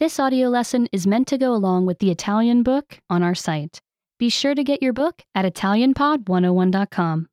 This 0.00 0.18
audio 0.18 0.48
lesson 0.48 0.88
is 0.92 1.06
meant 1.06 1.28
to 1.28 1.36
go 1.36 1.52
along 1.52 1.84
with 1.84 1.98
the 1.98 2.10
Italian 2.10 2.62
book 2.62 3.00
on 3.10 3.22
our 3.22 3.34
site. 3.34 3.82
Be 4.18 4.30
sure 4.30 4.54
to 4.54 4.64
get 4.64 4.80
your 4.80 4.94
book 4.94 5.20
at 5.34 5.44
ItalianPod101.com. 5.44 7.28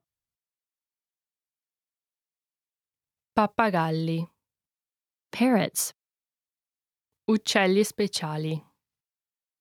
Pappagalli. 3.37 4.27
Parrots, 5.31 5.93
Uccelli 7.29 7.85
speciali. 7.85 8.61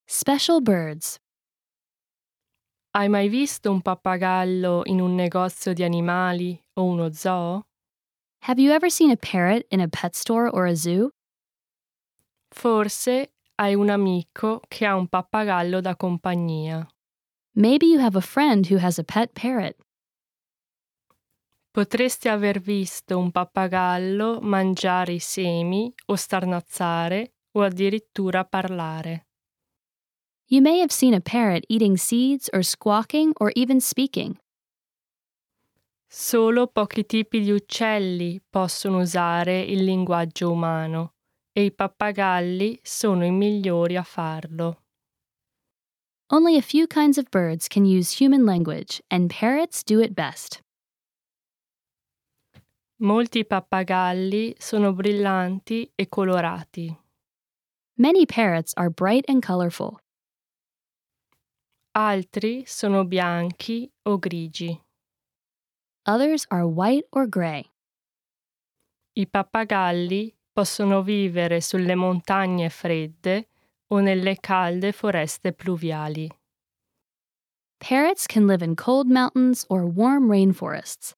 special 0.08 0.60
birds. 0.60 1.20
Hai 2.92 3.06
mai 3.06 3.28
visto 3.28 3.70
un 3.70 3.82
pappagallo 3.82 4.82
in 4.86 5.00
un 5.00 5.14
negozio 5.14 5.72
di 5.72 5.84
animali 5.84 6.60
o 6.76 6.82
uno 6.82 7.12
zoo? 7.12 7.62
Have 8.48 8.58
you 8.58 8.72
ever 8.72 8.90
seen 8.90 9.12
a 9.12 9.16
parrot 9.16 9.64
in 9.70 9.80
a 9.80 9.86
pet 9.86 10.16
store 10.16 10.50
or 10.50 10.66
a 10.66 10.74
zoo? 10.74 11.12
Forse 12.48 13.34
hai 13.56 13.74
un 13.74 13.88
amico 13.88 14.60
che 14.68 14.86
ha 14.86 14.94
un 14.94 15.08
pappagallo 15.08 15.80
da 15.80 15.96
compagnia. 15.96 16.86
Maybe 17.56 17.86
you 17.86 18.00
have 18.00 18.16
a 18.16 18.20
friend 18.20 18.66
who 18.70 18.78
has 18.78 18.98
a 18.98 19.04
pet 19.04 19.32
parrot. 19.32 19.76
Potresti 21.70 22.28
aver 22.28 22.60
visto 22.60 23.18
un 23.18 23.30
pappagallo 23.30 24.40
mangiare 24.40 25.14
i 25.14 25.18
semi 25.18 25.92
o 26.06 26.16
starnazzare 26.16 27.34
o 27.52 27.62
addirittura 27.62 28.44
parlare. 28.44 29.26
You 30.48 30.62
may 30.62 30.80
have 30.80 30.92
seen 30.92 31.12
a 31.12 31.20
parrot 31.20 31.64
eating 31.68 31.96
seeds 31.96 32.48
or 32.52 32.62
squawking 32.62 33.32
or 33.40 33.50
even 33.54 33.80
speaking. 33.80 34.38
Solo 36.06 36.68
pochi 36.68 37.04
tipi 37.04 37.40
di 37.40 37.50
uccelli 37.50 38.40
possono 38.48 39.00
usare 39.00 39.60
il 39.60 39.82
linguaggio 39.82 40.52
umano 40.52 41.15
e 41.56 41.64
i 41.64 41.72
pappagalli 41.72 42.78
sono 42.82 43.24
i 43.24 43.30
migliori 43.30 43.96
a 43.96 44.02
farlo. 44.02 44.82
Only 46.28 46.58
a 46.58 46.60
few 46.60 46.86
kinds 46.86 47.16
of 47.16 47.30
birds 47.30 47.66
can 47.66 47.86
use 47.86 48.12
human 48.12 48.44
language, 48.44 49.00
and 49.10 49.30
parrots 49.30 49.82
do 49.82 50.00
it 50.00 50.12
best. 50.12 50.60
Molti 53.00 53.46
pappagalli 53.46 54.54
sono 54.58 54.92
brillanti 54.92 55.90
e 55.94 56.08
colorati. 56.08 56.94
Many 57.96 58.26
parrots 58.26 58.74
are 58.76 58.90
bright 58.90 59.24
and 59.26 59.42
colorful. 59.42 59.98
Altri 61.94 62.64
sono 62.66 63.06
bianchi 63.06 63.90
o 64.04 64.18
grigi. 64.18 64.78
Others 66.04 66.46
are 66.50 66.66
white 66.66 67.06
or 67.12 67.26
gray. 67.26 67.64
I 69.14 69.26
pappagalli 69.26 70.35
possono 70.56 71.02
vivere 71.02 71.60
sulle 71.60 71.94
montagne 71.94 72.70
fredde 72.70 73.48
o 73.88 73.98
nelle 73.98 74.36
calde 74.40 74.90
foreste 74.92 75.52
pluviali. 75.52 76.26
Parrots 77.76 78.24
can 78.24 78.46
live 78.46 78.64
in 78.64 78.74
cold 78.74 79.06
mountains 79.06 79.66
or 79.68 79.84
warm 79.84 80.30
rainforests. 80.30 81.14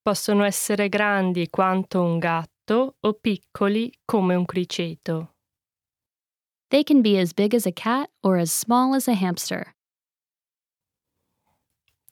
Possono 0.00 0.44
essere 0.44 0.88
grandi 0.88 1.50
quanto 1.50 2.02
un 2.02 2.18
gatto 2.18 2.96
o 2.98 3.12
piccoli 3.12 3.92
come 4.06 4.36
un 4.36 4.46
criceto. 4.46 5.34
They 6.68 6.82
can 6.82 7.02
be 7.02 7.20
as 7.20 7.34
big 7.34 7.52
as 7.52 7.66
a 7.66 7.72
cat 7.72 8.08
or 8.22 8.38
as 8.38 8.50
small 8.50 8.94
as 8.94 9.06
a 9.06 9.12
hamster. 9.14 9.74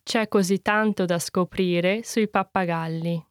C'è 0.02 0.28
così 0.28 0.60
tanto 0.60 1.06
da 1.06 1.18
scoprire 1.18 2.02
sui 2.02 2.28
pappagalli. 2.28 3.28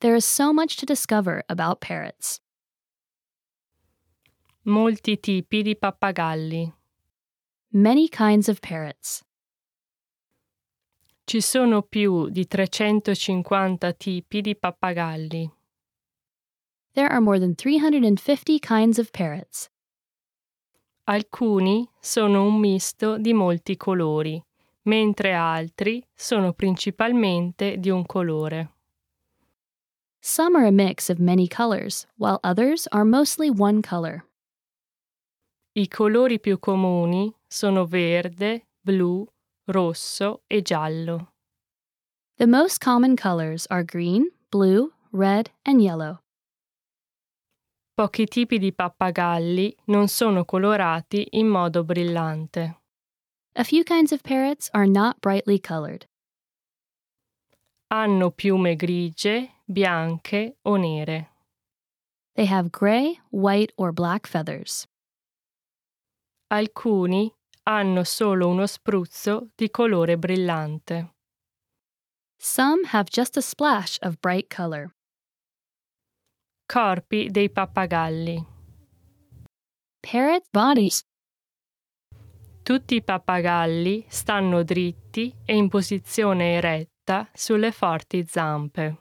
There 0.00 0.14
is 0.14 0.24
so 0.24 0.52
much 0.52 0.76
to 0.76 0.86
discover 0.86 1.42
about 1.48 1.80
parrots. 1.80 2.40
Molti 4.62 5.18
tipi 5.18 5.62
di 5.62 5.74
pappagalli. 5.74 6.72
Many 7.72 8.08
kinds 8.08 8.48
of 8.48 8.60
parrots. 8.60 9.24
Ci 11.24 11.40
sono 11.40 11.82
più 11.82 12.28
di 12.28 12.46
350 12.46 13.92
tipi 13.94 14.40
di 14.40 14.54
pappagalli. 14.54 15.50
There 16.92 17.08
are 17.08 17.20
more 17.20 17.40
than 17.40 17.56
350 17.56 18.60
kinds 18.60 18.98
of 18.98 19.10
parrots. 19.10 19.68
Alcuni 21.06 21.88
sono 21.98 22.44
un 22.44 22.60
misto 22.60 23.18
di 23.18 23.32
molti 23.32 23.76
colori, 23.76 24.40
mentre 24.82 25.32
altri 25.32 26.00
sono 26.14 26.52
principalmente 26.52 27.78
di 27.78 27.90
un 27.90 28.06
colore. 28.06 28.77
Some 30.20 30.56
are 30.56 30.66
a 30.66 30.72
mix 30.72 31.08
of 31.08 31.18
many 31.18 31.46
colors, 31.46 32.06
while 32.16 32.40
others 32.42 32.86
are 32.92 33.04
mostly 33.04 33.50
one 33.50 33.82
color. 33.82 34.24
I 35.74 35.86
colori 35.86 36.40
più 36.40 36.58
comuni 36.58 37.32
sono 37.46 37.86
verde, 37.86 38.66
blu, 38.82 39.26
rosso 39.66 40.42
e 40.48 40.60
giallo. 40.62 41.28
The 42.36 42.46
most 42.46 42.80
common 42.80 43.16
colors 43.16 43.66
are 43.70 43.84
green, 43.84 44.30
blue, 44.50 44.92
red, 45.12 45.50
and 45.64 45.80
yellow. 45.80 46.20
Pochi 47.96 48.26
tipi 48.26 48.58
di 48.58 48.72
pappagalli 48.72 49.74
non 49.86 50.08
sono 50.08 50.44
colorati 50.44 51.26
in 51.32 51.48
modo 51.48 51.82
brillante. 51.84 52.76
A 53.54 53.64
few 53.64 53.82
kinds 53.82 54.12
of 54.12 54.22
parrots 54.22 54.70
are 54.72 54.86
not 54.86 55.20
brightly 55.20 55.58
colored. 55.58 56.06
Hanno 57.90 58.30
piume 58.30 58.76
grigie, 58.76 59.62
bianche 59.64 60.58
o 60.62 60.76
nere. 60.76 61.30
They 62.34 62.44
have 62.46 62.70
gray, 62.70 63.18
white, 63.30 63.72
or 63.76 63.92
black 63.92 64.26
feathers. 64.26 64.86
Alcuni 66.50 67.32
hanno 67.64 68.04
solo 68.04 68.48
uno 68.48 68.66
spruzzo 68.66 69.48
di 69.54 69.70
colore 69.70 70.18
brillante. 70.18 71.14
Some 72.38 72.84
have 72.92 73.08
just 73.10 73.36
a 73.36 73.40
splash 73.40 73.98
of 74.02 74.20
bright 74.20 74.54
color. 74.54 74.94
Corpi 76.66 77.30
dei 77.30 77.48
pappagalli. 77.48 78.44
Parrot 80.00 80.44
bodies. 80.50 81.02
Tutti 82.62 82.96
i 82.96 83.02
pappagalli 83.02 84.04
stanno 84.08 84.62
dritti 84.62 85.34
e 85.46 85.56
in 85.56 85.68
posizione 85.68 86.52
eretta 86.52 86.97
sulle 87.34 87.70
forti 87.70 88.24
zampe. 88.24 88.96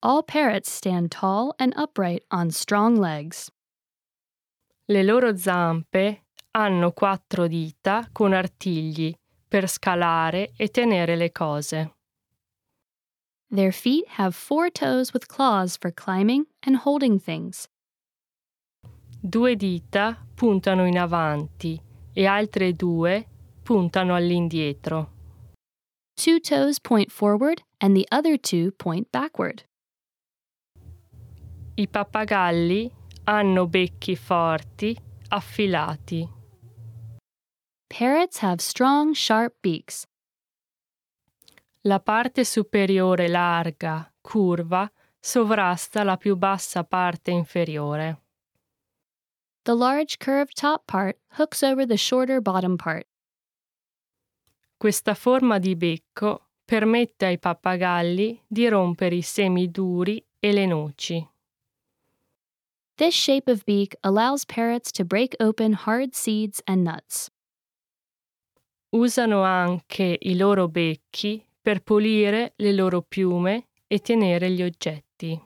All 0.00 0.22
parrots 0.22 0.70
stand 0.70 1.10
tall 1.10 1.54
and 1.58 1.72
upright 1.76 2.24
on 2.30 2.50
strong 2.50 2.98
legs. 2.98 3.50
Le 4.86 5.02
loro 5.02 5.34
zampe 5.36 6.24
hanno 6.50 6.92
quattro 6.92 7.46
dita 7.46 8.08
con 8.12 8.32
artigli 8.32 9.14
per 9.48 9.68
scalare 9.68 10.52
e 10.56 10.68
tenere 10.68 11.16
le 11.16 11.30
cose. 11.32 11.94
Their 13.50 13.72
feet 13.72 14.04
have 14.18 14.34
four 14.34 14.68
toes 14.68 15.12
with 15.12 15.26
claws 15.28 15.76
for 15.76 15.90
climbing 15.92 16.46
and 16.66 16.76
holding 16.76 17.18
things. 17.18 17.68
Due 19.20 19.56
dita 19.56 20.18
puntano 20.34 20.86
in 20.86 20.98
avanti 20.98 21.80
e 22.12 22.26
altre 22.26 22.74
due 22.74 23.26
puntano 23.62 24.14
all'indietro. 24.14 25.13
Two 26.16 26.38
toes 26.38 26.78
point 26.78 27.10
forward 27.10 27.62
and 27.80 27.96
the 27.96 28.06
other 28.10 28.36
two 28.36 28.70
point 28.72 29.10
backward. 29.12 29.64
I 31.76 31.86
pappagalli 31.86 32.90
hanno 33.26 33.66
becchi 33.66 34.16
forti, 34.16 34.96
affilati. 35.30 36.28
Parrots 37.88 38.38
have 38.38 38.60
strong, 38.60 39.12
sharp 39.12 39.54
beaks. 39.60 40.06
La 41.82 41.98
parte 41.98 42.44
superiore 42.44 43.28
larga, 43.28 44.10
curva, 44.22 44.90
sovrasta 45.20 46.04
la 46.04 46.16
più 46.16 46.36
bassa 46.36 46.84
parte 46.84 47.30
inferiore. 47.30 48.18
The 49.64 49.74
large 49.74 50.18
curved 50.18 50.56
top 50.56 50.86
part 50.86 51.16
hooks 51.38 51.62
over 51.62 51.86
the 51.86 51.96
shorter 51.96 52.40
bottom 52.40 52.76
part. 52.76 53.06
Questa 54.76 55.14
forma 55.14 55.58
di 55.58 55.76
becco 55.76 56.48
permette 56.64 57.26
ai 57.26 57.38
pappagalli 57.38 58.42
di 58.46 58.68
rompere 58.68 59.14
i 59.16 59.22
semi 59.22 59.70
duri 59.70 60.24
e 60.38 60.52
le 60.52 60.66
noci. 60.66 61.28
This 62.96 63.14
shape 63.14 63.50
of 63.50 63.64
beak 63.64 63.96
allows 64.02 64.44
parrots 64.44 64.92
to 64.92 65.04
break 65.04 65.34
open 65.40 65.72
hard 65.72 66.14
seeds 66.14 66.60
and 66.66 66.84
nuts. 66.84 67.28
Usano 68.90 69.42
anche 69.42 70.16
i 70.20 70.36
loro 70.36 70.68
becchi 70.68 71.44
per 71.60 71.82
pulire 71.82 72.52
le 72.56 72.72
loro 72.72 73.02
piume 73.02 73.66
e 73.88 73.98
tenere 73.98 74.50
gli 74.50 74.62
oggetti. 74.62 75.40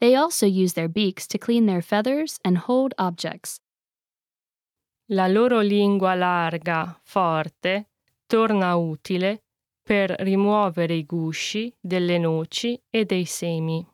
They 0.00 0.14
also 0.14 0.46
use 0.46 0.72
their 0.72 0.88
beaks 0.88 1.26
to 1.28 1.38
clean 1.38 1.66
their 1.66 1.82
feathers 1.82 2.38
and 2.44 2.58
hold 2.58 2.94
objects. 2.98 3.60
La 5.10 5.26
loro 5.26 5.60
lingua 5.60 6.14
larga, 6.14 6.98
forte, 7.02 7.90
torna 8.26 8.76
utile 8.76 9.42
per 9.82 10.10
rimuovere 10.10 10.94
i 10.94 11.04
gusci 11.06 11.74
delle 11.80 12.18
noci 12.18 12.78
e 12.90 13.04
dei 13.04 13.24
semi. 13.24 13.86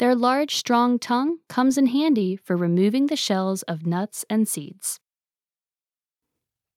their 0.00 0.16
large, 0.16 0.56
strong 0.56 0.98
tongue 0.98 1.40
comes 1.46 1.76
in 1.76 1.88
handy 1.88 2.34
for 2.34 2.56
removing 2.56 3.06
the 3.06 3.16
shells 3.16 3.62
of 3.68 3.84
nuts 3.84 4.24
and 4.30 4.46
seeds. 4.46 4.98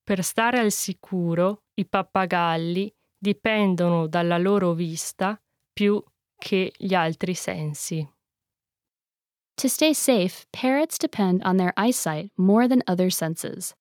Per 0.04 0.22
stare 0.22 0.60
al 0.60 0.72
sicuro, 0.72 1.64
i 1.76 1.86
pappagalli 1.86 2.94
dipendono 3.18 4.08
dalla 4.08 4.38
loro 4.38 4.74
vista 4.74 5.42
più 5.72 6.04
che 6.38 6.74
gli 6.76 6.94
altri 6.94 7.34
sensi. 7.34 8.06
To 9.58 9.70
stay 9.70 9.94
safe, 9.94 10.46
parrots 10.52 10.98
depend 10.98 11.44
on 11.44 11.58
their 11.58 11.74
eyesight 11.78 12.32
more 12.38 12.68
than 12.68 12.84
other 12.88 13.10
senses. 13.10 13.76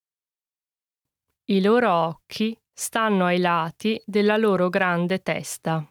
I 1.48 1.60
loro 1.60 1.88
occhi 1.90 2.56
stanno 2.74 3.24
ai 3.26 3.38
lati 3.38 4.00
della 4.06 4.36
loro 4.36 4.68
grande 4.70 5.18
testa. 5.22 5.88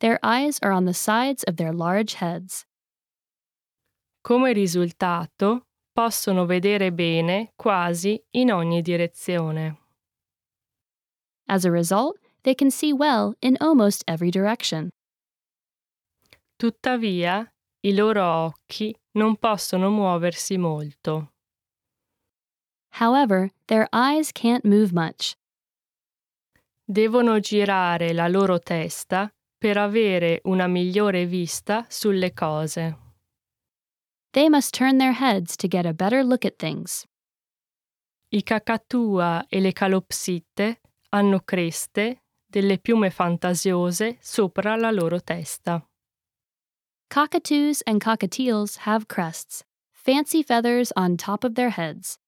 Their 0.00 0.18
eyes 0.22 0.58
are 0.62 0.72
on 0.72 0.84
the 0.84 0.94
sides 0.94 1.42
of 1.44 1.56
their 1.56 1.72
large 1.72 2.14
heads. 2.14 2.64
Come 4.22 4.52
risultato, 4.52 5.66
possono 5.94 6.46
vedere 6.46 6.92
bene 6.92 7.52
quasi 7.56 8.22
in 8.32 8.50
ogni 8.50 8.82
direzione. 8.82 9.78
As 11.48 11.64
a 11.64 11.70
result, 11.70 12.18
they 12.42 12.54
can 12.54 12.70
see 12.70 12.92
well 12.92 13.34
in 13.40 13.56
almost 13.60 14.02
every 14.06 14.30
direction. 14.30 14.90
Tuttavia, 16.58 17.50
i 17.86 17.94
loro 17.94 18.24
occhi 18.24 18.92
non 19.12 19.36
possono 19.36 19.90
muoversi 19.90 20.58
molto. 20.58 21.34
However, 22.98 23.52
their 23.66 23.86
eyes 23.92 24.32
can't 24.32 24.64
move 24.64 24.90
much. 24.92 25.36
Devono 26.84 27.38
girare 27.38 28.12
la 28.12 28.26
loro 28.26 28.58
testa 28.58 29.32
per 29.56 29.76
avere 29.76 30.40
una 30.44 30.66
migliore 30.66 31.26
vista 31.26 31.86
sulle 31.88 32.32
cose. 32.32 32.98
They 34.30 34.48
must 34.48 34.76
turn 34.76 34.98
their 34.98 35.14
heads 35.14 35.54
to 35.56 35.68
get 35.68 35.86
a 35.86 35.92
better 35.92 36.24
look 36.24 36.44
at 36.44 36.56
things. 36.56 37.06
I 38.30 38.42
cacatua 38.42 39.46
e 39.48 39.60
le 39.60 39.72
calopsitte 39.72 40.80
hanno 41.10 41.40
creste, 41.40 42.24
delle 42.44 42.78
piume 42.78 43.10
fantasiose 43.10 44.18
sopra 44.20 44.74
la 44.74 44.90
loro 44.90 45.22
testa. 45.22 45.86
Cockatoos 47.08 47.82
and 47.86 48.00
cockatiels 48.00 48.78
have 48.78 49.08
crests, 49.08 49.64
fancy 49.92 50.42
feathers 50.42 50.92
on 50.96 51.16
top 51.16 51.44
of 51.44 51.54
their 51.54 51.70
heads. 51.70 52.18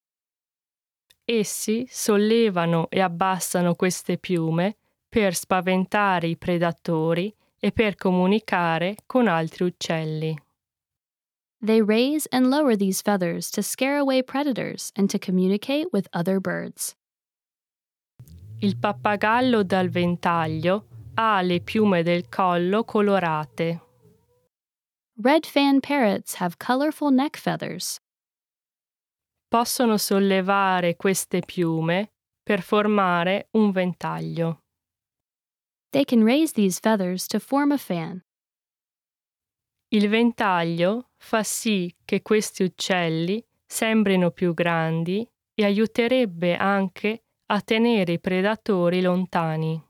Essi 1.24 1.86
sollevano 1.90 2.86
e 2.88 3.00
abbassano 3.00 3.74
queste 3.74 4.16
piume 4.16 4.76
per 5.08 5.34
spaventare 5.34 6.28
i 6.28 6.36
predatori 6.36 7.34
e 7.58 7.72
per 7.72 7.96
comunicare 7.96 8.96
con 9.04 9.26
altri 9.26 9.64
uccelli. 9.64 10.38
They 11.60 11.82
raise 11.82 12.26
and 12.30 12.46
lower 12.46 12.76
these 12.76 13.02
feathers 13.02 13.50
to 13.50 13.62
scare 13.62 13.98
away 13.98 14.22
predators 14.22 14.92
and 14.96 15.10
to 15.10 15.18
communicate 15.18 15.88
with 15.92 16.08
other 16.12 16.40
birds. 16.40 16.94
Il 18.60 18.76
pappagallo 18.76 19.62
dal 19.64 19.88
ventaglio 19.88 20.86
ha 21.14 21.42
le 21.42 21.60
piume 21.60 22.02
del 22.02 22.28
collo 22.28 22.84
colorate. 22.84 23.87
Red 25.20 25.46
fan 25.46 25.80
parrots 25.80 26.34
have 26.34 26.58
colorful 26.58 27.10
neck 27.10 27.36
feathers. 27.36 27.98
Possono 29.48 29.96
sollevare 29.96 30.94
queste 30.94 31.40
piume 31.40 32.12
per 32.40 32.62
formare 32.62 33.48
un 33.52 33.72
ventaglio. 33.72 34.60
They 35.90 36.04
can 36.04 36.22
raise 36.22 36.52
these 36.52 36.78
feathers 36.78 37.26
to 37.28 37.40
form 37.40 37.72
a 37.72 37.78
fan. 37.78 38.22
Il 39.88 40.08
ventaglio 40.08 41.08
fa 41.16 41.42
sì 41.42 41.92
che 42.04 42.22
questi 42.22 42.62
uccelli 42.62 43.44
sembrino 43.66 44.30
più 44.30 44.54
grandi 44.54 45.28
e 45.52 45.64
aiuterebbe 45.64 46.54
anche 46.56 47.24
a 47.46 47.60
tenere 47.60 48.12
i 48.12 48.20
predatori 48.20 49.00
lontani. 49.00 49.87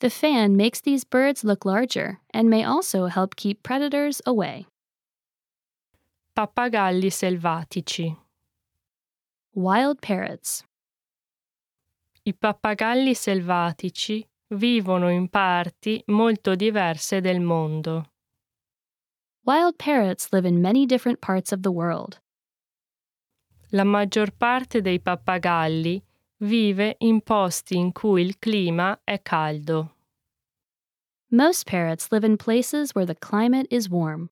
The 0.00 0.10
fan 0.10 0.56
makes 0.56 0.80
these 0.82 1.04
birds 1.04 1.42
look 1.42 1.64
larger 1.64 2.20
and 2.34 2.50
may 2.50 2.64
also 2.64 3.06
help 3.06 3.34
keep 3.34 3.62
predators 3.62 4.20
away. 4.26 4.66
Pappagalli 6.34 7.10
selvatici. 7.10 8.14
Wild 9.54 10.02
parrots. 10.02 10.62
I 12.24 12.34
pappagalli 12.34 13.14
selvatici 13.14 14.22
vivono 14.48 15.08
in 15.08 15.28
parti 15.28 16.02
molto 16.08 16.54
diverse 16.54 17.22
del 17.22 17.40
mondo. 17.40 18.10
Wild 19.46 19.78
parrots 19.78 20.30
live 20.30 20.44
in 20.44 20.60
many 20.60 20.84
different 20.84 21.20
parts 21.20 21.52
of 21.52 21.62
the 21.62 21.70
world. 21.70 22.20
La 23.70 23.84
maggior 23.84 24.30
parte 24.30 24.82
dei 24.82 25.00
pappagalli 25.00 26.02
vive 26.38 26.96
in 26.98 27.20
posti 27.22 27.76
in 27.76 27.92
cui 27.92 28.22
il 28.22 28.38
clima 28.38 29.00
è 29.04 29.20
caldo. 29.22 29.94
Most 31.28 31.64
parrots 31.64 32.10
live 32.10 32.24
in 32.24 32.36
places 32.36 32.94
where 32.94 33.06
the 33.06 33.18
climate 33.18 33.66
is 33.70 33.88
warm. 33.88 34.30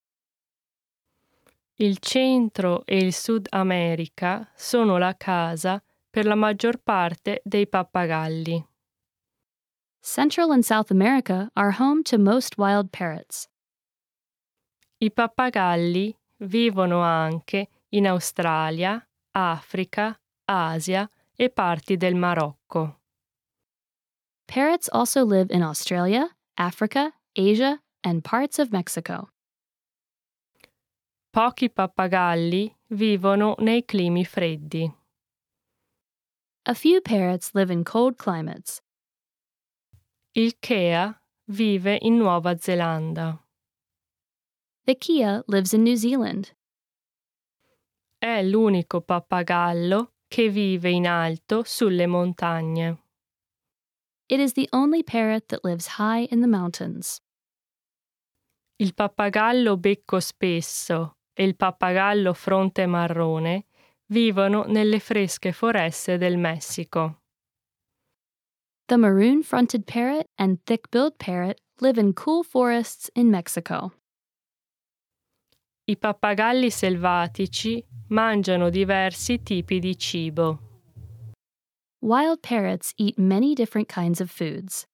Il 1.77 1.99
centro 1.99 2.85
e 2.87 2.99
il 2.99 3.13
Sud 3.13 3.49
America 3.51 4.49
sono 4.55 4.97
la 4.97 5.15
casa 5.17 5.83
per 6.09 6.25
la 6.25 6.37
maggior 6.37 6.79
parte 6.79 7.41
dei 7.45 7.67
pappagalli. 7.67 8.65
Central 10.01 10.53
and 10.53 10.63
South 10.63 10.91
America 10.91 11.51
are 11.55 11.73
home 11.73 12.03
to 12.05 12.17
most 12.19 12.57
wild 12.59 12.91
parrots. 12.91 13.49
I 14.99 15.11
pappagalli 15.11 16.17
vivono 16.45 17.01
anche 17.01 17.69
in 17.89 18.07
Australia, 18.07 19.05
Africa, 19.33 20.17
Asia 20.45 21.11
e 21.37 21.49
parti 21.51 21.97
del 21.97 22.15
Marocco. 22.15 23.01
Parrots 24.47 24.89
also 24.93 25.25
live 25.25 25.51
in 25.51 25.63
Australia, 25.63 26.29
Africa, 26.57 27.13
Asia, 27.35 27.81
and 28.03 28.23
parts 28.23 28.59
of 28.59 28.71
Mexico. 28.71 29.31
Pochi 31.31 31.69
pappagalli 31.69 32.73
vivono 32.91 33.57
nei 33.59 33.85
climi 33.85 34.25
freddi. 34.25 34.93
A 36.67 36.75
few 36.75 37.01
parrots 37.01 37.53
live 37.55 37.73
in 37.73 37.83
cold 37.83 38.17
climates. 38.17 38.81
Il 40.33 40.55
Kea 40.61 41.21
vive 41.49 41.99
in 42.01 42.17
Nuova 42.17 42.57
Zelanda. 42.57 43.43
The 44.85 44.95
Kia 44.95 45.43
lives 45.47 45.73
in 45.73 45.83
New 45.83 45.97
Zealand. 45.97 46.55
È 48.19 48.43
l'unico 48.43 49.01
pappagallo 49.01 50.14
che 50.35 50.49
vive 50.49 50.91
in 50.91 51.07
alto 51.07 51.63
sulle 51.65 52.09
montagne. 52.09 52.99
It 54.29 54.41
is 54.41 54.55
the 54.55 54.69
only 54.73 55.05
parrot 55.05 55.47
that 55.51 55.63
lives 55.63 55.97
high 55.97 56.27
in 56.29 56.41
the 56.41 56.49
mountains. 56.49 57.21
Il 58.81 58.95
pappagallo 58.95 59.77
becco 59.77 60.19
spesso 60.19 61.19
e 61.33 61.45
il 61.45 61.55
pappagallo 61.55 62.35
fronte 62.35 62.85
marrone 62.87 63.67
vivono 64.07 64.65
nelle 64.65 64.99
fresche 64.99 65.53
foreste 65.53 66.19
del 66.19 66.37
Messico. 66.37 67.21
The 68.89 68.97
maroon 68.97 69.45
fronted 69.45 69.87
parrot 69.87 70.27
and 70.37 70.59
thick 70.65 70.91
billed 70.91 71.17
parrot 71.17 71.61
live 71.79 71.97
in 71.97 72.13
cool 72.13 72.43
forests 72.43 73.09
in 73.15 73.31
Mexico. 73.31 73.93
I 75.87 75.99
pappagalli 75.99 76.71
selvatici 76.71 77.85
mangiano 78.09 78.71
diversi 78.71 79.43
tipi 79.43 79.79
di 79.79 79.99
cibo. 79.99 80.59
Wild 82.01 82.41
parrots 82.41 82.95
eat 82.97 83.19
many 83.19 83.53
different 83.53 83.87
kinds 83.93 84.21
of 84.21 84.31
foods. 84.31 84.87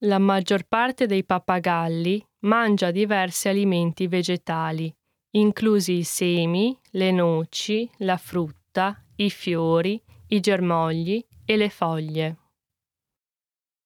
La 0.00 0.18
maggior 0.18 0.64
parte 0.64 1.06
dei 1.06 1.24
pappagalli 1.24 2.22
mangia 2.40 2.90
diversi 2.90 3.48
alimenti 3.48 4.06
vegetali, 4.08 4.94
inclusi 5.30 5.94
i 5.94 6.04
semi, 6.04 6.78
le 6.90 7.10
noci, 7.10 7.90
la 8.00 8.18
frutta, 8.18 9.02
i 9.16 9.30
fiori, 9.30 9.98
i 10.28 10.40
germogli 10.40 11.24
e 11.46 11.56
le 11.56 11.70
foglie. 11.70 12.36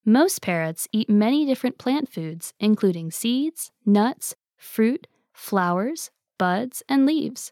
Most 0.03 0.41
parrots 0.41 0.89
eat 0.91 1.09
many 1.09 1.45
different 1.45 1.77
plant 1.77 2.09
foods, 2.09 2.53
including 2.59 3.13
seeds, 3.13 3.71
nuts, 3.85 4.35
fruit, 4.57 5.07
flowers, 5.41 6.11
buds, 6.39 6.83
and 6.87 7.07
leaves. 7.07 7.51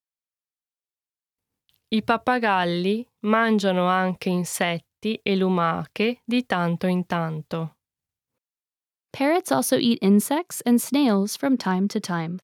I 1.91 2.03
pappagalli 2.03 3.09
mangiano 3.21 3.87
anche 3.87 4.29
insetti 4.29 5.19
e 5.23 5.37
lumache 5.37 6.21
di 6.25 6.45
tanto 6.45 6.87
in 6.87 7.07
tanto. 7.07 7.77
Parrots 9.11 9.51
also 9.51 9.77
eat 9.77 9.99
insects 10.03 10.61
and 10.67 10.79
snails 10.79 11.35
from 11.37 11.57
time 11.57 11.87
to 11.89 11.99
time. 11.99 12.39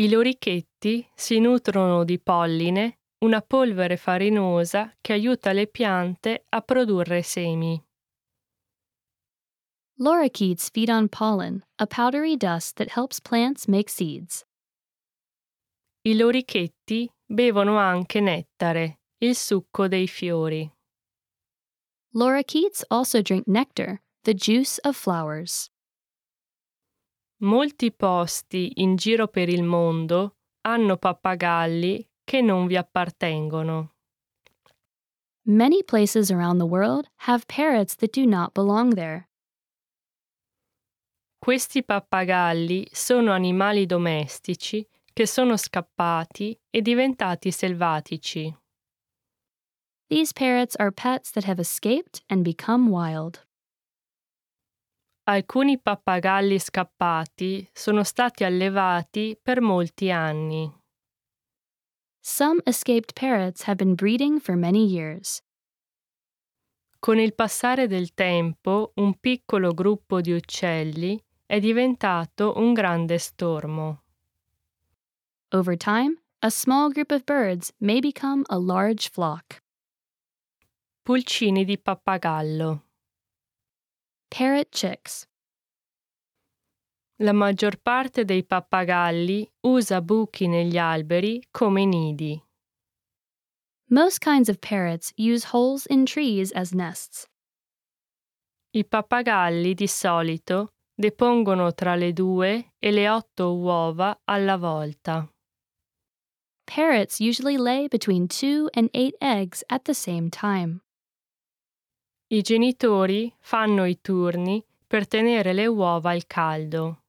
I 0.00 0.08
lorichetti 0.08 1.04
si 1.16 1.40
nutrono 1.40 2.04
di 2.04 2.20
polline, 2.20 3.00
una 3.24 3.42
polvere 3.42 3.96
farinosa 3.96 4.94
che 5.00 5.12
aiuta 5.12 5.52
le 5.52 5.66
piante 5.66 6.44
a 6.48 6.62
produrre 6.62 7.22
semi. 7.22 7.82
Lorikeets 10.00 10.70
feed 10.70 10.88
on 10.90 11.08
pollen, 11.08 11.64
a 11.80 11.86
powdery 11.86 12.36
dust 12.36 12.76
that 12.76 12.90
helps 12.90 13.18
plants 13.18 13.66
make 13.66 13.88
seeds. 13.88 14.44
I 16.04 16.14
lorichetti 16.14 17.08
bevono 17.26 17.78
anche 17.78 18.20
nettare, 18.20 19.00
il 19.18 19.34
succo 19.34 19.88
dei 19.88 20.06
fiori. 20.06 20.70
Lorikeets 22.14 22.84
also 22.88 23.22
drink 23.22 23.48
nectar, 23.48 24.00
the 24.22 24.34
juice 24.34 24.78
of 24.84 24.96
flowers. 24.96 25.68
Molti 27.40 27.90
posti 27.90 28.74
in 28.76 28.96
giro 28.96 29.26
per 29.26 29.48
il 29.48 29.64
mondo 29.64 30.36
hanno 30.62 30.96
pappagalli 30.96 32.08
che 32.24 32.40
non 32.40 32.68
vi 32.68 32.76
appartengono. 32.76 33.94
Many 35.44 35.82
places 35.82 36.30
around 36.30 36.58
the 36.58 36.66
world 36.66 37.08
have 37.26 37.48
parrots 37.48 37.96
that 37.96 38.12
do 38.12 38.26
not 38.26 38.54
belong 38.54 38.94
there. 38.94 39.27
Questi 41.38 41.84
pappagalli 41.84 42.88
sono 42.90 43.32
animali 43.32 43.86
domestici 43.86 44.86
che 45.12 45.26
sono 45.26 45.56
scappati 45.56 46.58
e 46.68 46.82
diventati 46.82 47.50
selvatici. 47.50 48.54
These 50.08 50.32
parrots 50.32 50.74
are 50.76 50.90
pets 50.90 51.30
that 51.32 51.44
have 51.44 51.60
escaped 51.60 52.22
and 52.28 52.42
become 52.42 52.90
wild. 52.90 53.46
Alcuni 55.24 55.78
pappagalli 55.78 56.58
scappati 56.58 57.68
sono 57.72 58.02
stati 58.02 58.44
allevati 58.44 59.38
per 59.40 59.60
molti 59.60 60.10
anni. 60.10 60.70
Some 62.20 62.60
escaped 62.64 63.12
parrots 63.12 63.62
have 63.64 63.76
been 63.76 63.94
breeding 63.94 64.40
for 64.40 64.56
many 64.56 64.86
years. 64.86 65.42
Con 66.98 67.18
il 67.18 67.32
passare 67.34 67.86
del 67.86 68.12
tempo, 68.12 68.92
un 68.96 69.18
piccolo 69.20 69.72
gruppo 69.72 70.20
di 70.20 70.32
uccelli 70.32 71.22
è 71.48 71.60
diventato 71.60 72.58
un 72.58 72.74
grande 72.74 73.16
stormo. 73.16 74.02
Over 75.52 75.78
time, 75.78 76.18
a 76.42 76.50
small 76.50 76.90
group 76.92 77.10
of 77.10 77.24
birds 77.24 77.72
may 77.80 78.00
become 78.00 78.44
a 78.50 78.58
large 78.58 79.08
flock. 79.08 79.62
Pulcini 81.06 81.64
di 81.64 81.78
pappagallo. 81.78 82.82
Parrot 84.28 84.68
chicks. 84.70 85.26
La 87.20 87.32
maggior 87.32 87.78
parte 87.78 88.26
dei 88.26 88.44
pappagalli 88.44 89.50
usa 89.62 90.02
buchi 90.02 90.48
negli 90.48 90.76
alberi 90.76 91.42
come 91.50 91.86
nidi. 91.86 92.38
Most 93.88 94.20
kinds 94.20 94.50
of 94.50 94.60
parrots 94.60 95.14
use 95.16 95.44
holes 95.44 95.86
in 95.86 96.04
trees 96.04 96.52
as 96.52 96.72
nests. 96.72 97.26
I 98.72 98.84
pappagalli 98.84 99.72
di 99.72 99.86
solito 99.86 100.74
depongono 100.98 101.72
tra 101.74 101.94
le 101.94 102.12
due 102.12 102.72
e 102.76 102.90
le 102.90 103.08
otto 103.08 103.54
uova 103.54 104.22
alla 104.24 104.56
volta. 104.56 105.32
Parrots 106.64 107.20
usually 107.20 107.56
lay 107.56 107.86
between 107.86 108.26
two 108.26 108.68
and 108.74 108.88
eight 108.92 109.14
eggs 109.20 109.62
at 109.68 109.84
the 109.84 109.94
same 109.94 110.28
time. 110.28 110.80
I 112.30 112.42
genitori 112.42 113.32
fanno 113.38 113.86
i 113.86 114.00
turni 114.00 114.62
per 114.86 115.06
tenere 115.06 115.52
le 115.52 115.66
uova 115.66 116.10
al 116.10 116.26
caldo. 116.26 117.04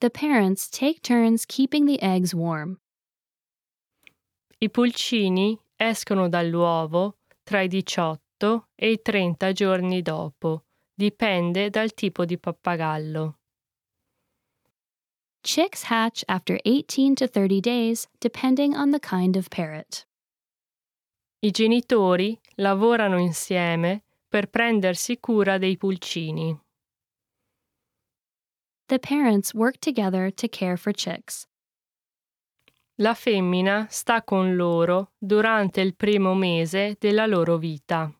The 0.00 0.10
parents 0.10 0.68
take 0.68 1.00
turns 1.00 1.46
keeping 1.46 1.86
the 1.86 1.98
eggs 2.00 2.34
warm. 2.34 2.80
I 4.58 4.68
pulcini 4.68 5.56
escono 5.76 6.28
dall'uovo 6.28 7.18
tra 7.44 7.60
i 7.62 7.68
18 7.68 8.68
e 8.74 8.90
i 8.90 9.00
30 9.00 9.52
giorni 9.52 10.02
dopo 10.02 10.64
dipende 10.98 11.70
dal 11.70 11.94
tipo 11.94 12.24
di 12.24 12.36
pappagallo. 12.36 13.38
Chicks 15.42 15.84
hatch 15.84 16.24
after 16.26 16.58
18 16.64 17.14
to 17.14 17.28
30 17.28 17.60
days, 17.60 18.08
depending 18.18 18.74
on 18.74 18.90
the 18.90 18.98
kind 18.98 19.36
of 19.36 19.48
parrot. 19.48 20.04
I 21.40 21.52
genitori 21.52 22.36
lavorano 22.56 23.18
insieme 23.20 24.02
per 24.28 24.48
prendersi 24.48 25.20
cura 25.20 25.56
dei 25.56 25.76
pulcini. 25.76 26.58
The 28.86 28.98
parents 28.98 29.54
work 29.54 29.78
together 29.78 30.32
to 30.32 30.48
care 30.48 30.76
for 30.76 30.92
chicks. 30.92 31.46
La 32.96 33.14
femmina 33.14 33.86
sta 33.88 34.24
con 34.24 34.56
loro 34.56 35.12
durante 35.16 35.80
il 35.80 35.94
primo 35.94 36.34
mese 36.34 36.96
della 36.98 37.26
loro 37.26 37.56
vita. 37.56 38.12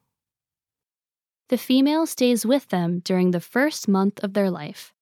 The 1.48 1.56
female 1.56 2.06
stays 2.06 2.44
with 2.44 2.68
them 2.68 3.00
during 3.00 3.30
the 3.30 3.40
first 3.40 3.88
month 3.88 4.22
of 4.22 4.34
their 4.34 4.50
life. 4.50 4.92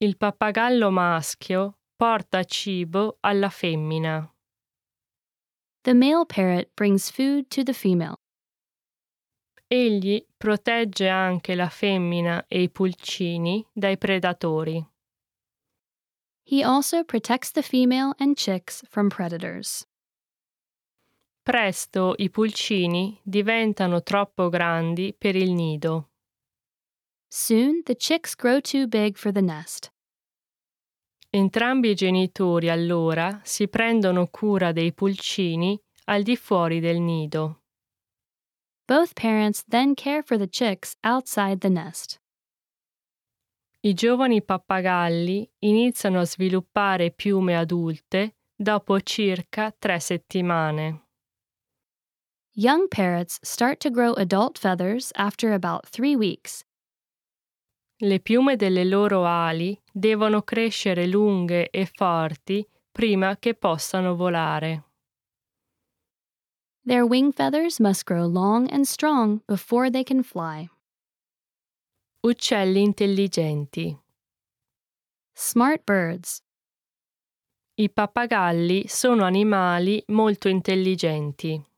Il 0.00 0.14
pappagallo 0.14 0.90
maschio 0.90 1.74
porta 1.96 2.44
cibo 2.44 3.16
alla 3.22 3.48
femmina. 3.48 4.28
The 5.84 5.94
male 5.94 6.24
parrot 6.24 6.74
brings 6.74 7.10
food 7.10 7.48
to 7.50 7.62
the 7.62 7.74
female. 7.74 8.16
Egli 9.70 10.26
protegge 10.36 11.08
anche 11.08 11.54
la 11.54 11.68
femmina 11.68 12.44
e 12.48 12.62
i 12.62 12.68
pulcini 12.68 13.64
dai 13.72 13.96
predatori. 13.96 14.84
He 16.44 16.64
also 16.64 17.04
protects 17.04 17.52
the 17.52 17.62
female 17.62 18.14
and 18.18 18.36
chicks 18.36 18.82
from 18.88 19.08
predators. 19.08 19.86
Presto 21.44 22.14
i 22.18 22.30
pulcini 22.30 23.18
diventano 23.20 24.04
troppo 24.04 24.48
grandi 24.48 25.12
per 25.12 25.34
il 25.34 25.50
nido. 25.50 26.10
Soon 27.26 27.82
the 27.82 27.96
chicks 27.96 28.36
grow 28.36 28.60
too 28.60 28.86
big 28.86 29.16
for 29.16 29.32
the 29.32 29.40
nest. 29.40 29.92
Entrambi 31.30 31.90
i 31.90 31.94
genitori 31.96 32.68
allora 32.68 33.40
si 33.42 33.66
prendono 33.66 34.28
cura 34.28 34.70
dei 34.70 34.92
pulcini 34.92 35.76
al 36.04 36.22
di 36.22 36.36
fuori 36.36 36.78
del 36.78 37.00
nido. 37.00 37.62
Both 38.84 39.14
parents 39.14 39.64
then 39.64 39.94
care 39.94 40.22
for 40.22 40.38
the 40.38 40.48
chicks 40.48 40.94
outside 41.00 41.58
the 41.58 41.70
nest. 41.70 42.20
I 43.80 43.94
giovani 43.94 44.44
pappagalli 44.44 45.50
iniziano 45.60 46.20
a 46.20 46.24
sviluppare 46.24 47.10
piume 47.10 47.56
adulte 47.56 48.36
dopo 48.54 49.00
circa 49.00 49.74
tre 49.76 49.98
settimane. 49.98 51.06
Young 52.54 52.86
parrots 52.86 53.40
start 53.42 53.80
to 53.80 53.88
grow 53.88 54.12
adult 54.12 54.58
feathers 54.58 55.10
after 55.16 55.54
about 55.54 55.86
three 55.86 56.14
weeks. 56.14 56.64
Le 58.02 58.18
piume 58.18 58.56
delle 58.56 58.84
loro 58.84 59.24
ali 59.24 59.80
devono 59.90 60.42
crescere 60.42 61.06
lunghe 61.06 61.70
e 61.70 61.86
forti 61.86 62.62
prima 62.92 63.38
che 63.38 63.54
possano 63.54 64.14
volare. 64.16 64.84
Their 66.84 67.06
wing 67.06 67.32
feathers 67.32 67.80
must 67.80 68.04
grow 68.04 68.26
long 68.26 68.70
and 68.70 68.84
strong 68.86 69.40
before 69.46 69.88
they 69.88 70.04
can 70.04 70.22
fly. 70.22 70.68
Uccelli 72.20 72.82
intelligenti. 72.82 73.98
Smart 75.32 75.86
birds. 75.86 76.42
I 77.76 77.88
pappagalli 77.88 78.88
sono 78.88 79.24
animali 79.24 80.02
molto 80.08 80.48
intelligenti. 80.48 81.70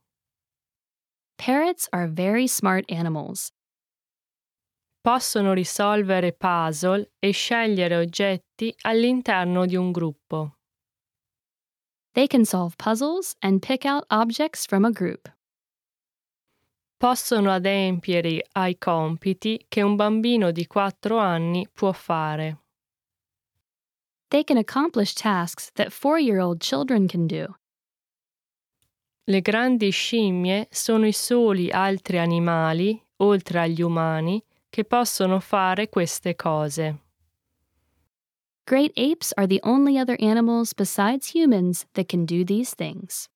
Parrots 1.37 1.87
are 1.91 2.07
very 2.07 2.47
smart 2.47 2.85
animals. 2.89 3.51
Possono 5.03 5.53
risolvere 5.53 6.31
puzzle 6.31 7.11
e 7.19 7.31
scegliere 7.31 7.95
oggetti 7.95 8.73
all'interno 8.81 9.65
di 9.65 9.75
un 9.75 9.91
gruppo. 9.91 10.57
They 12.13 12.27
can 12.27 12.45
solve 12.45 12.75
puzzles 12.77 13.35
and 13.41 13.61
pick 13.61 13.85
out 13.85 14.05
objects 14.09 14.65
from 14.65 14.85
a 14.85 14.89
group. 14.89 15.29
Possono 16.97 17.51
adempiere 17.51 18.47
ai 18.53 18.77
compiti 18.77 19.65
che 19.67 19.81
un 19.81 19.95
bambino 19.95 20.51
di 20.51 20.65
4 20.65 21.17
anni 21.17 21.67
può 21.71 21.91
fare. 21.91 22.57
They 24.29 24.43
can 24.43 24.57
accomplish 24.57 25.13
tasks 25.13 25.71
that 25.73 25.91
four 25.91 26.17
year 26.17 26.39
old 26.39 26.61
children 26.61 27.07
can 27.07 27.27
do. 27.27 27.55
Le 29.27 29.41
grandi 29.41 29.89
scimmie 29.89 30.67
sono 30.69 31.07
i 31.07 31.11
soli 31.11 31.71
altri 31.71 32.19
animali, 32.19 33.01
oltre 33.17 33.59
agli 33.59 33.81
umani, 33.81 34.43
che 34.69 34.83
possono 34.83 35.39
fare 35.39 35.89
queste 35.89 36.35
cose. 36.35 36.99
Great 38.65 38.91
apes 38.95 39.31
are 39.35 39.47
the 39.47 39.59
only 39.63 39.97
other 39.97 40.15
animals 40.19 40.73
besides 40.73 41.33
humans 41.33 41.87
that 41.93 42.07
can 42.07 42.25
do 42.25 42.43
these 42.43 42.75
things. 42.75 43.27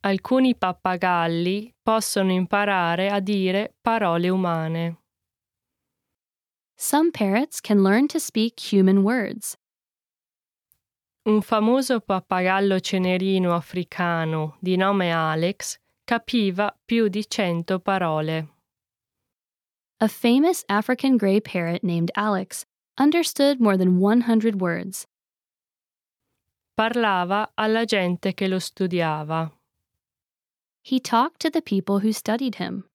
Alcuni 0.00 0.54
pappagalli 0.54 1.74
possono 1.82 2.32
imparare 2.32 3.10
a 3.10 3.20
dire 3.20 3.74
parole 3.82 4.30
umane. 4.30 4.96
Some 6.74 7.10
parrots 7.10 7.60
can 7.60 7.82
learn 7.82 8.06
to 8.06 8.18
speak 8.18 8.72
human 8.72 9.02
words. 9.02 9.58
Un 11.22 11.42
famoso 11.42 12.00
pappagallo 12.00 12.80
cenerino 12.80 13.54
africano 13.54 14.56
di 14.58 14.76
nome 14.76 15.12
Alex 15.12 15.78
capiva 16.04 16.74
più 16.84 17.08
di 17.08 17.28
cento 17.28 17.78
parole. 17.78 18.60
a 20.02 20.08
famous 20.08 20.64
African 20.68 21.18
gray 21.18 21.40
parrot 21.40 21.82
named 21.82 22.10
Alex 22.16 22.64
understood 22.96 23.60
more 23.60 23.76
than 23.76 23.98
100 24.00 24.56
words. 24.58 25.06
Parlava 26.74 27.52
alla 27.54 27.84
gente 27.84 28.32
che 28.32 28.48
lo 28.48 28.58
studiava. 28.58 29.52
He 30.80 30.98
talked 31.00 31.40
to 31.40 31.50
the 31.50 31.60
people 31.60 31.98
who 31.98 32.12
studied 32.12 32.54
him. 32.54 32.88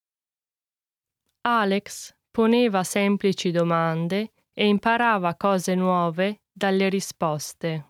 Alex 1.44 2.12
poneva 2.32 2.82
semplici 2.82 3.52
domande 3.52 4.32
e 4.52 4.66
imparava 4.66 5.36
cose 5.36 5.76
nuove 5.76 6.40
dalle 6.52 6.88
risposte. 6.88 7.84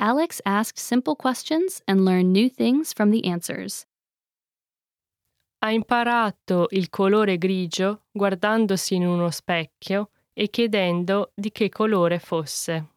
Alex 0.00 0.40
asked 0.46 0.78
simple 0.78 1.14
questions 1.14 1.82
and 1.86 2.06
learned 2.06 2.32
new 2.32 2.48
things 2.48 2.94
from 2.94 3.10
the 3.10 3.22
answers. 3.26 3.84
Ha 5.60 5.72
imparato 5.72 6.68
il 6.70 6.88
colore 6.88 7.36
grigio 7.36 8.04
guardandosi 8.10 8.94
in 8.94 9.06
uno 9.06 9.30
specchio 9.30 10.08
e 10.32 10.48
chiedendo 10.48 11.32
di 11.34 11.52
che 11.52 11.68
colore 11.68 12.18
fosse. 12.18 12.88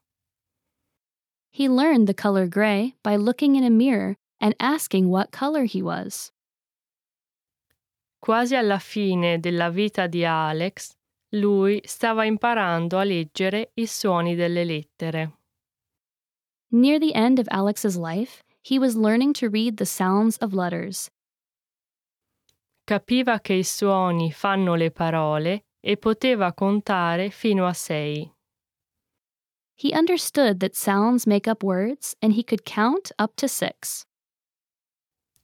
He 1.51 1.67
learned 1.67 2.07
the 2.07 2.13
color 2.13 2.47
gray 2.47 2.95
by 3.03 3.17
looking 3.17 3.55
in 3.55 3.65
a 3.65 3.69
mirror 3.69 4.15
and 4.39 4.55
asking 4.59 5.09
what 5.09 5.29
color 5.37 5.65
he 5.65 5.81
was. 5.81 6.31
Quasi 8.17 8.55
alla 8.55 8.79
fine 8.79 9.41
della 9.41 9.69
vita 9.69 10.07
di 10.07 10.23
Alex, 10.23 10.95
lui 11.31 11.81
stava 11.83 12.23
imparando 12.23 12.97
a 12.97 13.03
leggere 13.03 13.71
i 13.73 13.85
suoni 13.87 14.35
delle 14.35 14.63
lettere. 14.63 15.42
Near 16.75 16.97
the 16.99 17.13
end 17.13 17.37
of 17.37 17.47
Alex's 17.51 17.97
life, 17.97 18.41
he 18.63 18.79
was 18.79 18.95
learning 18.95 19.33
to 19.33 19.47
read 19.47 19.77
the 19.77 19.85
sounds 19.85 20.37
of 20.37 20.55
letters. 20.55 21.07
Capiva 22.87 23.39
che 23.41 23.53
i 23.53 23.63
suoni 23.63 24.31
fanno 24.31 24.73
le 24.73 24.89
parole 24.89 25.65
e 25.79 25.97
poteva 25.97 26.51
contare 26.53 27.29
fino 27.29 27.67
a 27.67 27.73
sei. 27.73 28.27
He 29.75 29.95
understood 29.95 30.59
that 30.61 30.73
sounds 30.73 31.27
make 31.27 31.47
up 31.47 31.63
words 31.63 32.15
and 32.23 32.33
he 32.33 32.43
could 32.43 32.63
count 32.65 33.11
up 33.19 33.35
to 33.35 33.47
six. 33.47 34.07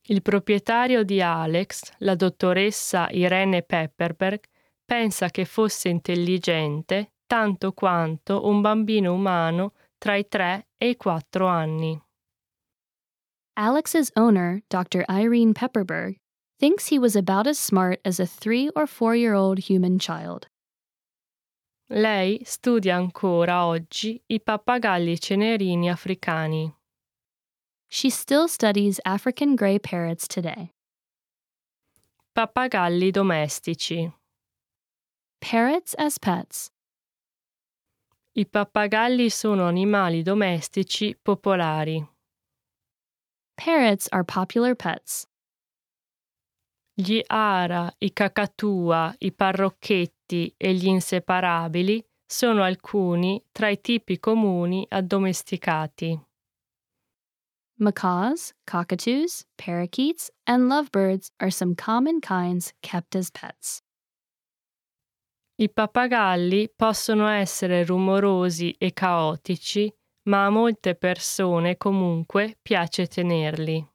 Il 0.08 0.22
proprietario 0.22 1.04
di 1.04 1.22
Alex, 1.22 1.92
la 1.98 2.16
dottoressa 2.16 3.08
Irene 3.08 3.62
Pepperberg, 3.62 4.40
pensa 4.84 5.28
che 5.28 5.44
fosse 5.44 5.88
intelligente 5.90 7.12
tanto 7.28 7.72
quanto 7.72 8.48
un 8.48 8.60
bambino 8.60 9.12
umano 9.12 9.74
tra 10.00 10.16
i 10.16 10.24
3 10.24 10.66
e 10.78 10.90
i 10.90 10.96
4 10.96 11.46
anni. 11.46 12.00
Alex's 13.56 14.10
owner, 14.16 14.62
Dr. 14.70 15.04
Irene 15.08 15.52
Pepperberg, 15.52 16.16
thinks 16.58 16.88
he 16.88 16.98
was 16.98 17.14
about 17.14 17.46
as 17.46 17.58
smart 17.58 18.00
as 18.04 18.18
a 18.18 18.26
three 18.26 18.70
or 18.74 18.86
four 18.86 19.14
year 19.14 19.34
old 19.34 19.58
human 19.58 19.98
child. 19.98 20.46
Lei 21.90 22.40
studia 22.44 22.94
ancora 22.94 23.66
oggi 23.66 24.22
i 24.28 24.38
pappagalli 24.38 25.18
cenerini 25.18 25.88
africani. 25.88 26.72
She 27.88 28.08
still 28.10 28.46
studies 28.46 29.00
African 29.04 29.56
gray 29.56 29.78
parrots 29.78 30.28
today. 30.28 30.70
Pappagalli 32.36 33.10
domestici. 33.10 34.12
Parrots 35.40 35.94
as 35.98 36.16
pets. 36.18 36.70
I 38.32 38.46
pappagalli 38.46 39.28
sono 39.28 39.66
animali 39.66 40.22
domestici 40.22 41.18
popolari. 41.20 42.06
Parrots 43.54 44.06
are 44.10 44.22
popular 44.24 44.76
pets. 44.76 45.26
Gli 46.94 47.20
ara, 47.26 47.92
i 47.98 48.12
cacatua, 48.12 49.12
i 49.18 49.32
parrocchetti 49.32 50.54
e 50.56 50.74
gli 50.74 50.86
inseparabili 50.86 52.04
sono 52.24 52.62
alcuni 52.62 53.42
tra 53.50 53.68
i 53.68 53.80
tipi 53.80 54.20
comuni 54.20 54.86
addomesticati. 54.88 56.18
Macaws, 57.78 58.52
cockatoos, 58.64 59.44
parakeets, 59.56 60.30
and 60.46 60.68
lovebirds 60.68 61.32
are 61.40 61.50
some 61.50 61.74
common 61.74 62.20
kinds 62.20 62.72
kept 62.82 63.16
as 63.16 63.30
pets. 63.30 63.82
I 65.60 65.68
pappagalli 65.68 66.72
possono 66.74 67.28
essere 67.28 67.84
rumorosi 67.84 68.74
e 68.78 68.94
caotici, 68.94 69.92
ma 70.22 70.46
a 70.46 70.48
molte 70.48 70.94
persone 70.94 71.76
comunque 71.76 72.56
piace 72.62 73.06
tenerli. 73.06 73.86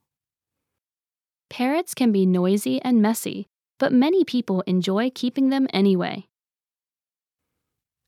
Parrots 1.48 1.92
can 1.92 2.12
be 2.12 2.24
noisy 2.24 2.78
and 2.82 3.00
messy, 3.00 3.48
but 3.76 3.90
many 3.90 4.22
people 4.22 4.62
enjoy 4.66 5.10
keeping 5.10 5.50
them 5.50 5.66
anyway. 5.72 6.24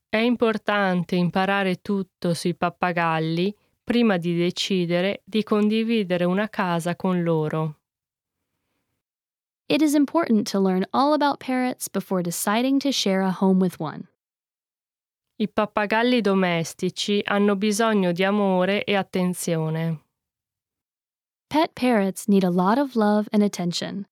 È 0.08 0.18
importante 0.18 1.16
imparare 1.16 1.82
tutto 1.82 2.34
sui 2.34 2.54
pappagalli 2.54 3.52
prima 3.82 4.18
di 4.18 4.36
decidere 4.36 5.22
di 5.24 5.42
condividere 5.42 6.22
una 6.22 6.48
casa 6.48 6.94
con 6.94 7.24
loro. 7.24 7.77
It 9.68 9.83
is 9.83 9.94
important 9.94 10.46
to 10.46 10.59
learn 10.59 10.87
all 10.94 11.12
about 11.12 11.40
parrots 11.40 11.88
before 11.88 12.22
deciding 12.22 12.81
to 12.81 12.90
share 12.90 13.20
a 13.20 13.31
home 13.31 13.59
with 13.61 13.78
one. 13.78 14.09
I 15.38 15.46
pappagalli 15.46 16.22
domestici 16.22 17.20
hanno 17.22 17.54
bisogno 17.54 18.12
di 18.12 18.24
amore 18.24 18.83
e 18.85 18.96
attenzione. 18.96 20.00
Pet 21.50 21.74
parrots 21.74 22.28
need 22.28 22.44
a 22.44 22.50
lot 22.50 22.78
of 22.78 22.96
love 22.96 23.28
and 23.31 23.42
attention. 23.42 24.07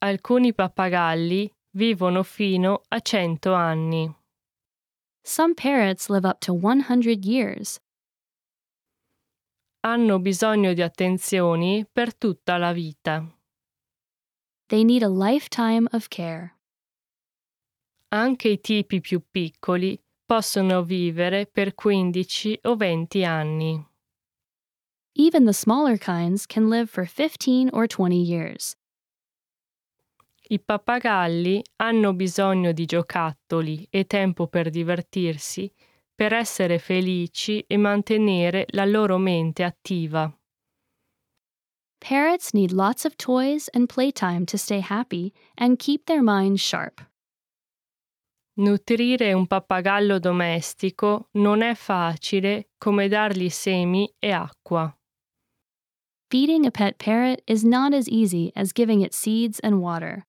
Alcuni 0.00 0.54
pappagalli 0.54 1.50
vivono 1.72 2.22
fino 2.22 2.82
a 2.90 3.00
100 3.00 3.52
anni. 3.52 4.14
Some 5.22 5.54
parrots 5.54 6.08
live 6.08 6.24
up 6.24 6.38
to 6.42 6.52
100 6.54 7.24
years. 7.24 7.80
Hanno 9.80 10.20
bisogno 10.20 10.72
di 10.72 10.82
attenzioni 10.82 11.84
per 11.84 12.14
tutta 12.14 12.58
la 12.58 12.72
vita. 12.72 13.26
They 14.68 14.84
need 14.84 15.02
a 15.02 15.08
lifetime 15.08 15.88
of 15.92 16.08
care. 16.08 16.54
Anche 18.10 18.48
i 18.48 18.60
tipi 18.60 19.00
più 19.00 19.22
piccoli 19.30 19.98
possono 20.24 20.82
vivere 20.82 21.46
per 21.46 21.74
15 21.74 22.60
o 22.64 22.76
20 22.76 23.24
anni. 23.24 23.86
Even 25.14 25.46
the 25.46 25.52
smaller 25.52 25.98
kinds 25.98 26.46
can 26.46 26.68
live 26.68 26.86
for 26.86 27.06
15 27.06 27.70
or 27.72 27.86
20 27.86 28.14
years. 28.14 28.76
I 30.50 30.60
pappagalli 30.60 31.62
hanno 31.76 32.12
bisogno 32.14 32.72
di 32.72 32.84
giocattoli 32.84 33.86
e 33.90 34.06
tempo 34.06 34.48
per 34.48 34.70
divertirsi 34.70 35.70
per 36.14 36.32
essere 36.32 36.78
felici 36.78 37.64
e 37.66 37.76
mantenere 37.76 38.66
la 38.70 38.84
loro 38.84 39.18
mente 39.18 39.62
attiva. 39.62 40.37
Parrots 42.00 42.54
need 42.54 42.72
lots 42.72 43.04
of 43.04 43.16
toys 43.16 43.68
and 43.74 43.88
playtime 43.88 44.46
to 44.46 44.56
stay 44.56 44.80
happy 44.80 45.32
and 45.56 45.78
keep 45.78 46.06
their 46.06 46.22
minds 46.22 46.60
sharp. 46.60 47.00
Nutrire 48.58 49.32
un 49.34 49.46
pappagallo 49.46 50.18
domestico 50.18 51.28
non 51.34 51.62
è 51.62 51.74
facile 51.74 52.70
come 52.78 53.08
dargli 53.08 53.48
semi 53.50 54.12
e 54.18 54.32
acqua. 54.32 54.92
Feeding 56.30 56.66
a 56.66 56.70
pet 56.70 56.98
parrot 56.98 57.40
is 57.46 57.64
not 57.64 57.94
as 57.94 58.08
easy 58.08 58.52
as 58.56 58.72
giving 58.72 59.00
it 59.00 59.14
seeds 59.14 59.60
and 59.60 59.80
water. 59.80 60.26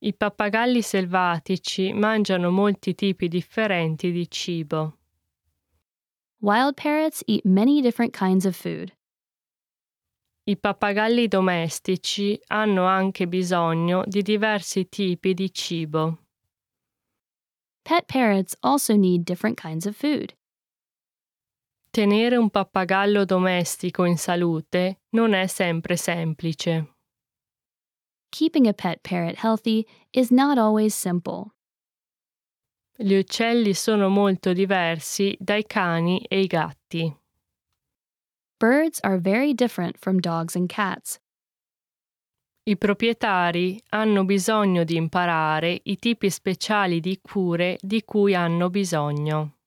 I 0.00 0.12
pappagalli 0.12 0.82
selvatici 0.82 1.92
mangiano 1.92 2.50
molti 2.50 2.94
tipi 2.94 3.28
differenti 3.28 4.12
di 4.12 4.28
cibo. 4.28 4.98
Wild 6.40 6.76
parrots 6.76 7.24
eat 7.26 7.44
many 7.44 7.80
different 7.80 8.12
kinds 8.12 8.44
of 8.44 8.54
food. 8.54 8.92
I 10.48 10.56
pappagalli 10.56 11.28
domestici 11.28 12.40
hanno 12.46 12.86
anche 12.86 13.28
bisogno 13.28 14.02
di 14.06 14.22
diversi 14.22 14.88
tipi 14.88 15.34
di 15.34 15.52
cibo. 15.52 16.20
Pet 17.82 18.06
parrots 18.06 18.56
also 18.60 18.96
need 18.96 19.24
different 19.24 19.60
kinds 19.60 19.84
of 19.84 19.94
food. 19.94 20.32
Tenere 21.90 22.38
un 22.38 22.48
pappagallo 22.48 23.26
domestico 23.26 24.06
in 24.06 24.16
salute 24.16 25.00
non 25.10 25.34
è 25.34 25.46
sempre 25.48 25.96
semplice. 25.96 26.94
Keeping 28.30 28.66
a 28.68 28.72
pet 28.72 29.00
parrot 29.02 29.36
healthy 29.36 29.86
is 30.12 30.30
not 30.30 30.56
always 30.56 30.94
simple. 30.94 31.52
Gli 32.96 33.12
uccelli 33.12 33.74
sono 33.74 34.08
molto 34.08 34.54
diversi 34.54 35.36
dai 35.38 35.66
cani 35.66 36.22
e 36.22 36.40
i 36.40 36.46
gatti. 36.46 37.17
Birds 38.60 38.98
are 39.04 39.18
very 39.18 39.54
different 39.54 39.96
from 39.96 40.18
dogs 40.18 40.56
and 40.56 40.68
cats. 40.68 41.20
I 42.64 42.76
proprietari 42.76 43.80
hanno 43.90 44.24
bisogno 44.24 44.82
di 44.82 44.96
imparare 44.96 45.80
i 45.84 45.96
tipi 45.96 46.28
speciali 46.28 46.98
di 46.98 47.20
cure 47.22 47.78
di 47.80 48.02
cui 48.04 48.34
hanno 48.34 48.68
bisogno. 48.68 49.58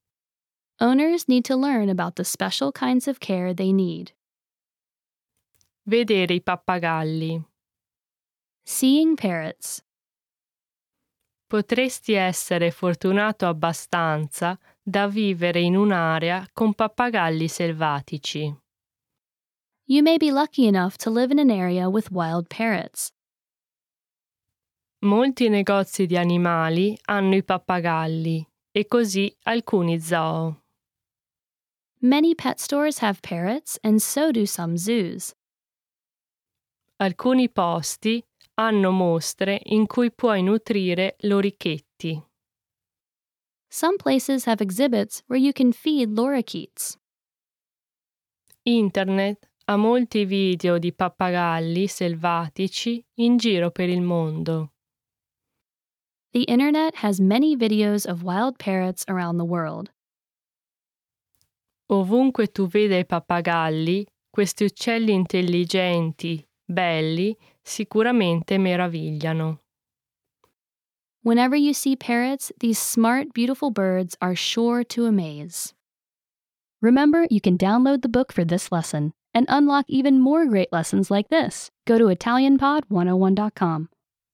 Owners 0.82 1.28
need 1.28 1.46
to 1.46 1.56
learn 1.56 1.88
about 1.88 2.16
the 2.16 2.26
special 2.26 2.72
kinds 2.74 3.08
of 3.08 3.20
care 3.20 3.54
they 3.54 3.72
need. 3.72 4.14
Vedere 5.84 6.34
i 6.34 6.42
pappagalli. 6.42 7.42
Seeing 8.62 9.16
parrots. 9.16 9.82
Potresti 11.48 12.12
essere 12.14 12.72
fortunato 12.72 13.48
abbastanza 13.48 14.60
da 14.82 15.08
vivere 15.08 15.62
in 15.62 15.78
un'area 15.78 16.46
con 16.52 16.74
pappagalli 16.74 17.48
selvatici. 17.48 18.54
You 19.92 20.04
may 20.04 20.18
be 20.18 20.32
lucky 20.32 20.68
enough 20.68 20.98
to 21.00 21.10
live 21.10 21.32
in 21.32 21.38
an 21.38 21.52
area 21.52 21.90
with 21.90 22.14
wild 22.14 22.48
parrots. 22.48 23.12
Molti 25.04 25.50
negozi 25.50 26.06
di 26.06 26.16
animali 26.16 26.98
hanno 27.10 27.36
i 27.36 27.44
pappagalli 27.44 28.42
e 28.72 28.88
così 28.88 29.30
alcuni 29.44 30.00
zoo. 30.00 30.56
Many 32.00 32.36
pet 32.36 32.62
stores 32.62 33.00
have 33.00 33.22
parrots, 33.22 33.78
and 33.84 34.02
so 34.02 34.32
do 34.32 34.46
some 34.46 34.78
zoos. 34.78 35.34
Alcuni 37.02 37.50
posti 37.50 38.24
hanno 38.56 38.92
mostre 38.92 39.60
in 39.66 39.88
cui 39.88 40.10
puoi 40.10 40.42
nutrire 40.42 41.18
lorichetti. 41.24 42.18
Some 43.68 43.98
places 43.98 44.46
have 44.46 44.62
exhibits 44.62 45.22
where 45.28 45.38
you 45.38 45.52
can 45.52 45.74
feed 45.74 46.16
lorikeets. 46.16 46.96
Internet 48.64 49.51
ha 49.72 49.78
molti 49.78 50.26
video 50.26 50.78
di 50.78 50.92
pappagalli 50.92 51.88
selvatici 51.88 53.02
in 53.20 53.38
giro 53.38 53.72
per 53.72 53.88
il 53.88 54.02
mondo. 54.02 54.74
The 56.32 56.44
internet 56.44 56.96
has 56.96 57.22
many 57.22 57.56
videos 57.56 58.06
of 58.06 58.22
wild 58.22 58.58
parrots 58.58 59.06
around 59.08 59.38
the 59.38 59.46
world. 59.46 59.90
Ovunque 61.90 62.48
tu 62.48 62.68
veda 62.68 62.98
i 62.98 63.06
pappagalli, 63.06 64.06
questi 64.30 64.66
uccelli 64.66 65.14
intelligenti, 65.14 66.46
belli, 66.66 67.36
sicuramente 67.62 68.58
meravigliano. 68.58 69.60
Whenever 71.24 71.56
you 71.56 71.74
see 71.74 71.96
parrots, 71.96 72.52
these 72.60 72.78
smart, 72.78 73.32
beautiful 73.34 73.72
birds 73.72 74.18
are 74.20 74.36
sure 74.36 74.84
to 74.84 75.06
amaze. 75.06 75.74
Remember, 76.82 77.26
you 77.30 77.40
can 77.40 77.58
download 77.58 78.02
the 78.02 78.10
book 78.10 78.34
for 78.34 78.44
this 78.44 78.70
lesson 78.70 79.14
and 79.34 79.46
unlock 79.50 79.86
even 79.88 80.20
more 80.20 80.46
great 80.46 80.72
lessons 80.72 81.12
like 81.12 81.30
this. 81.30 81.72
Go 81.86 81.98
to 81.98 82.06
ItalianPod101.com. 82.06 83.90